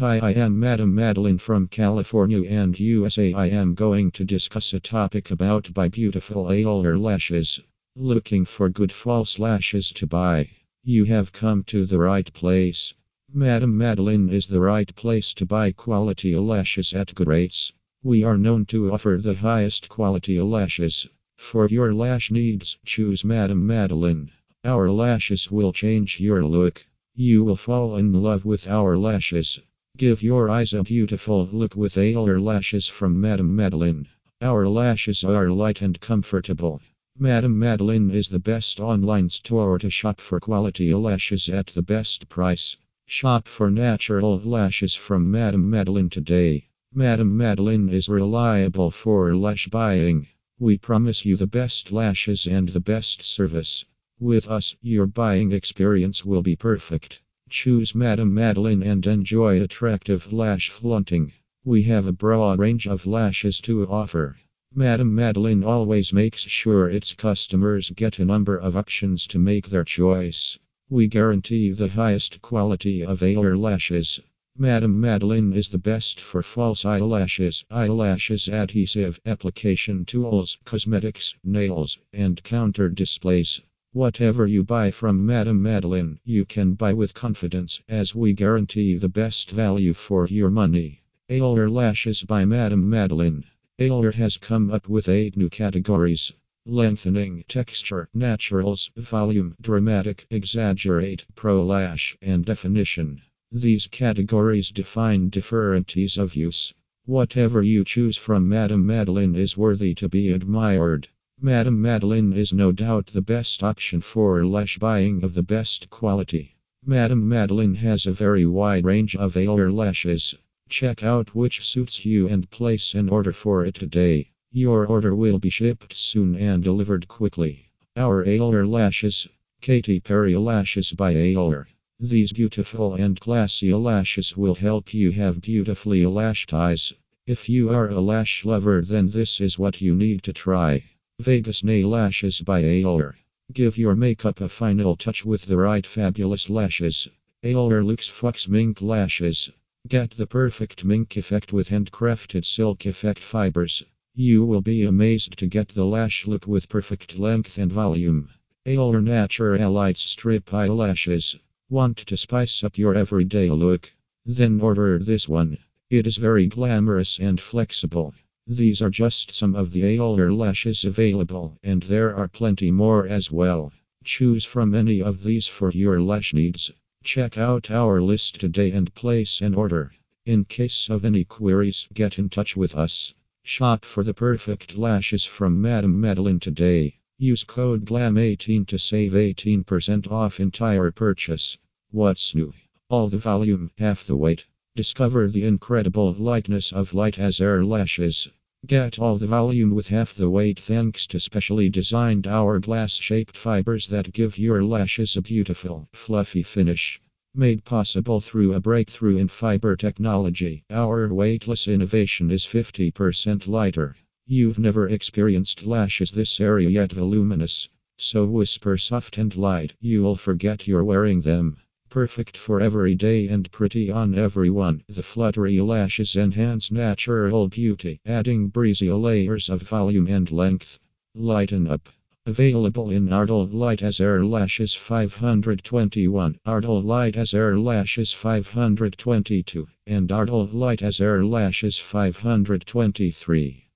Hi, 0.00 0.18
I 0.18 0.32
am 0.32 0.58
Madam 0.58 0.94
Madeline 0.94 1.36
from 1.36 1.68
California 1.68 2.42
and 2.48 2.80
USA. 2.80 3.34
I 3.34 3.48
am 3.48 3.74
going 3.74 4.10
to 4.12 4.24
discuss 4.24 4.72
a 4.72 4.80
topic 4.80 5.30
about 5.30 5.74
buy 5.74 5.90
beautiful 5.90 6.46
Eylure 6.46 6.98
lashes. 6.98 7.60
Looking 7.94 8.46
for 8.46 8.70
good 8.70 8.92
false 8.92 9.38
lashes 9.38 9.92
to 9.92 10.06
buy? 10.06 10.48
You 10.82 11.04
have 11.04 11.32
come 11.32 11.64
to 11.64 11.84
the 11.84 11.98
right 11.98 12.32
place. 12.32 12.94
Madam 13.30 13.76
Madeline 13.76 14.30
is 14.30 14.46
the 14.46 14.62
right 14.62 14.90
place 14.96 15.34
to 15.34 15.44
buy 15.44 15.70
quality 15.70 16.34
lashes 16.34 16.94
at 16.94 17.14
good 17.14 17.28
rates. 17.28 17.70
We 18.02 18.24
are 18.24 18.38
known 18.38 18.64
to 18.72 18.94
offer 18.94 19.20
the 19.22 19.34
highest 19.34 19.90
quality 19.90 20.40
lashes. 20.40 21.08
For 21.36 21.68
your 21.68 21.92
lash 21.92 22.30
needs, 22.30 22.78
choose 22.86 23.22
Madam 23.22 23.66
Madeline. 23.66 24.30
Our 24.64 24.90
lashes 24.90 25.50
will 25.50 25.74
change 25.74 26.18
your 26.18 26.42
look. 26.42 26.86
You 27.14 27.44
will 27.44 27.56
fall 27.56 27.96
in 27.96 28.14
love 28.14 28.46
with 28.46 28.66
our 28.66 28.96
lashes. 28.96 29.60
Give 30.00 30.22
your 30.22 30.48
eyes 30.48 30.72
a 30.72 30.82
beautiful 30.82 31.46
look 31.52 31.76
with 31.76 31.98
Eylure 31.98 32.40
lashes 32.40 32.88
from 32.88 33.20
Madame 33.20 33.54
Madeline. 33.54 34.08
Our 34.40 34.66
lashes 34.66 35.24
are 35.24 35.50
light 35.50 35.82
and 35.82 36.00
comfortable. 36.00 36.80
Madame 37.18 37.58
Madeline 37.58 38.10
is 38.10 38.28
the 38.28 38.38
best 38.38 38.80
online 38.80 39.28
store 39.28 39.78
to 39.78 39.90
shop 39.90 40.18
for 40.18 40.40
quality 40.40 40.94
lashes 40.94 41.50
at 41.50 41.66
the 41.66 41.82
best 41.82 42.30
price. 42.30 42.78
Shop 43.04 43.46
for 43.46 43.70
natural 43.70 44.38
lashes 44.38 44.94
from 44.94 45.30
Madame 45.30 45.68
Madeline 45.68 46.08
today. 46.08 46.64
Madame 46.94 47.36
Madeline 47.36 47.90
is 47.90 48.08
reliable 48.08 48.90
for 48.90 49.36
lash 49.36 49.68
buying. 49.68 50.28
We 50.58 50.78
promise 50.78 51.26
you 51.26 51.36
the 51.36 51.46
best 51.46 51.92
lashes 51.92 52.46
and 52.46 52.70
the 52.70 52.80
best 52.80 53.22
service. 53.22 53.84
With 54.18 54.48
us, 54.48 54.74
your 54.80 55.06
buying 55.06 55.52
experience 55.52 56.24
will 56.24 56.40
be 56.40 56.56
perfect. 56.56 57.20
Choose 57.50 57.96
Madame 57.96 58.32
Madeline 58.32 58.80
and 58.80 59.04
enjoy 59.04 59.60
attractive 59.60 60.32
lash 60.32 60.70
flaunting. 60.70 61.32
We 61.64 61.82
have 61.82 62.06
a 62.06 62.12
broad 62.12 62.60
range 62.60 62.86
of 62.86 63.08
lashes 63.08 63.60
to 63.62 63.88
offer. 63.88 64.38
Madame 64.72 65.12
Madeline 65.12 65.64
always 65.64 66.12
makes 66.12 66.42
sure 66.42 66.88
its 66.88 67.12
customers 67.14 67.90
get 67.90 68.20
a 68.20 68.24
number 68.24 68.56
of 68.56 68.76
options 68.76 69.26
to 69.26 69.40
make 69.40 69.68
their 69.68 69.82
choice. 69.82 70.60
We 70.88 71.08
guarantee 71.08 71.72
the 71.72 71.88
highest 71.88 72.40
quality 72.40 73.04
of 73.04 73.20
Eylure 73.20 73.58
lashes. 73.58 74.20
Madam 74.56 75.00
Madeline 75.00 75.52
is 75.52 75.68
the 75.68 75.78
best 75.78 76.20
for 76.20 76.44
false 76.44 76.84
eyelashes, 76.84 77.64
eyelashes 77.68 78.48
adhesive 78.48 79.20
application 79.26 80.04
tools, 80.04 80.56
cosmetics, 80.64 81.34
nails, 81.42 81.98
and 82.12 82.40
counter 82.44 82.88
displays. 82.88 83.60
Whatever 83.92 84.46
you 84.46 84.62
buy 84.62 84.92
from 84.92 85.26
Madame 85.26 85.60
Madeline, 85.60 86.20
you 86.24 86.44
can 86.44 86.74
buy 86.74 86.92
with 86.92 87.12
confidence, 87.12 87.82
as 87.88 88.14
we 88.14 88.32
guarantee 88.32 88.94
the 88.94 89.08
best 89.08 89.50
value 89.50 89.94
for 89.94 90.28
your 90.28 90.48
money. 90.48 91.02
Eylure 91.28 91.68
Lashes 91.68 92.22
by 92.22 92.44
Madame 92.44 92.88
Madeline. 92.88 93.46
Eylure 93.80 94.14
has 94.14 94.36
come 94.36 94.70
up 94.70 94.88
with 94.88 95.08
eight 95.08 95.36
new 95.36 95.50
categories 95.50 96.32
lengthening, 96.64 97.42
texture, 97.48 98.08
naturals, 98.14 98.92
volume, 98.96 99.56
dramatic, 99.60 100.24
exaggerate, 100.30 101.24
pro 101.34 101.64
lash, 101.64 102.16
and 102.22 102.44
definition. 102.44 103.20
These 103.50 103.88
categories 103.88 104.70
define 104.70 105.30
differences 105.30 106.16
of 106.16 106.36
use. 106.36 106.72
Whatever 107.06 107.60
you 107.60 107.84
choose 107.84 108.16
from 108.16 108.48
Madame 108.48 108.86
Madeline 108.86 109.34
is 109.34 109.56
worthy 109.56 109.96
to 109.96 110.08
be 110.08 110.30
admired. 110.30 111.08
Madam 111.42 111.80
Madeline 111.80 112.34
is 112.34 112.52
no 112.52 112.70
doubt 112.70 113.06
the 113.14 113.22
best 113.22 113.62
option 113.62 114.02
for 114.02 114.44
lash 114.44 114.78
buying 114.78 115.24
of 115.24 115.32
the 115.32 115.42
best 115.42 115.88
quality. 115.88 116.54
Madam 116.84 117.26
Madeline 117.26 117.76
has 117.76 118.04
a 118.04 118.12
very 118.12 118.44
wide 118.44 118.84
range 118.84 119.16
of 119.16 119.32
Eylure 119.32 119.72
lashes. 119.72 120.34
Check 120.68 121.02
out 121.02 121.34
which 121.34 121.64
suits 121.64 122.04
you 122.04 122.28
and 122.28 122.50
place 122.50 122.92
an 122.94 123.08
order 123.08 123.32
for 123.32 123.64
it 123.64 123.74
today. 123.74 124.30
Your 124.52 124.86
order 124.86 125.16
will 125.16 125.38
be 125.38 125.48
shipped 125.48 125.96
soon 125.96 126.36
and 126.36 126.62
delivered 126.62 127.08
quickly. 127.08 127.70
Our 127.96 128.22
Eylure 128.22 128.68
lashes, 128.68 129.26
Katy 129.62 130.00
Perry 130.00 130.36
lashes 130.36 130.92
by 130.92 131.14
Eylure. 131.14 131.64
These 131.98 132.34
beautiful 132.34 132.96
and 132.96 133.18
classy 133.18 133.72
lashes 133.72 134.36
will 134.36 134.56
help 134.56 134.92
you 134.92 135.10
have 135.12 135.40
beautifully 135.40 136.04
lashed 136.04 136.52
eyes. 136.52 136.92
If 137.26 137.48
you 137.48 137.70
are 137.70 137.88
a 137.88 138.00
lash 138.00 138.44
lover, 138.44 138.82
then 138.82 139.08
this 139.08 139.40
is 139.40 139.58
what 139.58 139.80
you 139.80 139.94
need 139.94 140.22
to 140.24 140.34
try. 140.34 140.84
Vegas 141.20 141.62
Nay 141.62 141.84
Lashes 141.84 142.40
by 142.40 142.62
Eylure. 142.62 143.12
Give 143.52 143.76
your 143.76 143.94
makeup 143.94 144.40
a 144.40 144.48
final 144.48 144.96
touch 144.96 145.22
with 145.22 145.44
the 145.44 145.58
right 145.58 145.84
fabulous 145.84 146.48
lashes. 146.48 147.08
Eylure 147.44 147.84
Luxe 147.84 148.08
Fox 148.08 148.48
Mink 148.48 148.80
Lashes. 148.80 149.50
Get 149.86 150.12
the 150.12 150.26
perfect 150.26 150.82
mink 150.82 151.18
effect 151.18 151.52
with 151.52 151.68
handcrafted 151.68 152.46
silk 152.46 152.86
effect 152.86 153.18
fibers. 153.18 153.82
You 154.14 154.46
will 154.46 154.62
be 154.62 154.84
amazed 154.84 155.36
to 155.36 155.46
get 155.46 155.68
the 155.68 155.84
lash 155.84 156.26
look 156.26 156.46
with 156.46 156.70
perfect 156.70 157.18
length 157.18 157.58
and 157.58 157.70
volume. 157.70 158.30
Eylure 158.64 159.02
Naturalites 159.02 160.00
Strip 160.00 160.54
Eyelashes. 160.54 161.36
Want 161.68 161.98
to 161.98 162.16
spice 162.16 162.64
up 162.64 162.78
your 162.78 162.94
everyday 162.94 163.50
look? 163.50 163.92
Then 164.24 164.58
order 164.62 164.98
this 164.98 165.28
one. 165.28 165.58
It 165.90 166.06
is 166.06 166.16
very 166.16 166.46
glamorous 166.46 167.18
and 167.18 167.38
flexible. 167.38 168.14
These 168.46 168.80
are 168.80 168.90
just 168.90 169.34
some 169.34 169.54
of 169.54 169.70
the 169.70 169.82
Eylure 169.82 170.34
lashes 170.34 170.84
available, 170.84 171.58
and 171.62 171.82
there 171.82 172.14
are 172.14 172.26
plenty 172.26 172.70
more 172.70 173.06
as 173.06 173.30
well. 173.30 173.72
Choose 174.02 174.44
from 174.44 174.74
any 174.74 175.02
of 175.02 175.22
these 175.22 175.46
for 175.46 175.70
your 175.70 176.00
lash 176.00 176.32
needs. 176.32 176.72
Check 177.04 177.36
out 177.36 177.70
our 177.70 178.00
list 178.00 178.40
today 178.40 178.70
and 178.72 178.94
place 178.94 179.40
an 179.40 179.54
order. 179.54 179.92
In 180.24 180.44
case 180.44 180.88
of 180.88 181.04
any 181.04 181.24
queries, 181.24 181.86
get 181.92 182.18
in 182.18 182.28
touch 182.28 182.56
with 182.56 182.74
us. 182.74 183.14
Shop 183.42 183.84
for 183.84 184.02
the 184.02 184.14
perfect 184.14 184.76
lashes 184.76 185.24
from 185.24 185.60
Madame 185.60 186.00
Madeline 186.00 186.40
today. 186.40 186.98
Use 187.18 187.44
code 187.44 187.84
GLAM18 187.84 188.66
to 188.68 188.78
save 188.78 189.12
18% 189.12 190.10
off 190.10 190.40
entire 190.40 190.90
purchase. 190.90 191.58
What's 191.90 192.34
new? 192.34 192.54
All 192.88 193.10
the 193.10 193.18
volume, 193.18 193.70
half 193.76 194.06
the 194.06 194.16
weight. 194.16 194.46
Discover 194.76 195.28
the 195.28 195.44
incredible 195.44 196.12
lightness 196.12 196.72
of 196.72 196.94
light 196.94 197.18
as 197.18 197.40
air 197.40 197.64
lashes. 197.64 198.28
Get 198.64 199.00
all 199.00 199.18
the 199.18 199.26
volume 199.26 199.74
with 199.74 199.88
half 199.88 200.14
the 200.14 200.30
weight 200.30 200.60
thanks 200.60 201.08
to 201.08 201.18
specially 201.18 201.68
designed 201.68 202.28
hourglass 202.28 202.94
shaped 202.94 203.36
fibers 203.36 203.88
that 203.88 204.12
give 204.12 204.38
your 204.38 204.62
lashes 204.62 205.16
a 205.16 205.22
beautiful, 205.22 205.88
fluffy 205.92 206.44
finish. 206.44 207.00
Made 207.34 207.64
possible 207.64 208.20
through 208.20 208.54
a 208.54 208.60
breakthrough 208.60 209.16
in 209.16 209.26
fiber 209.26 209.74
technology, 209.74 210.62
our 210.70 211.12
weightless 211.12 211.66
innovation 211.66 212.30
is 212.30 212.46
50% 212.46 213.48
lighter. 213.48 213.96
You've 214.24 214.60
never 214.60 214.88
experienced 214.88 215.66
lashes 215.66 216.12
this 216.12 216.40
area 216.40 216.68
yet 216.68 216.92
voluminous. 216.92 217.68
So 217.98 218.24
whisper 218.24 218.78
soft 218.78 219.18
and 219.18 219.34
light, 219.34 219.74
you'll 219.80 220.16
forget 220.16 220.68
you're 220.68 220.84
wearing 220.84 221.22
them. 221.22 221.56
Perfect 221.90 222.36
for 222.36 222.60
every 222.60 222.94
day 222.94 223.26
and 223.26 223.50
pretty 223.50 223.90
on 223.90 224.14
everyone. 224.14 224.84
The 224.88 225.02
fluttery 225.02 225.60
lashes 225.60 226.14
enhance 226.14 226.70
natural 226.70 227.48
beauty, 227.48 227.98
adding 228.06 228.46
breezy 228.46 228.92
layers 228.92 229.48
of 229.48 229.62
volume 229.62 230.06
and 230.06 230.30
length. 230.30 230.78
Lighten 231.16 231.66
up. 231.66 231.88
Available 232.26 232.90
in 232.90 233.12
Ardell 233.12 233.44
Light 233.48 233.82
as 233.82 234.00
Air 234.00 234.24
Lashes 234.24 234.72
521, 234.72 236.38
Ardell 236.46 236.80
Light 236.80 237.16
as 237.16 237.34
Air 237.34 237.58
Lashes 237.58 238.12
522, 238.12 239.66
and 239.88 240.12
Ardell 240.12 240.46
Light 240.46 240.82
as 240.82 241.00
Air 241.00 241.24
Lashes 241.24 241.76
523. 241.76 243.66